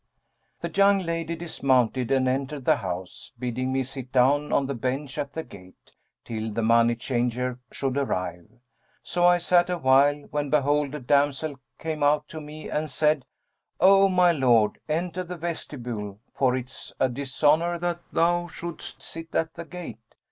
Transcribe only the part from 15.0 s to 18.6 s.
the vestibule; for it is a dishonour that thou